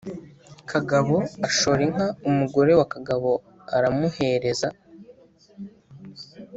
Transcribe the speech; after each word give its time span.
Kagabo 0.69 1.15
ashora 1.47 1.79
inka 1.87 2.07
Umugore 2.29 2.71
wa 2.79 2.85
Kagabo 2.93 3.31
aramuhereza 3.75 4.69